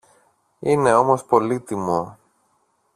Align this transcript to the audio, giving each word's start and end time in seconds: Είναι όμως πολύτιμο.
Είναι 0.59 0.93
όμως 0.95 1.25
πολύτιμο. 1.25 2.17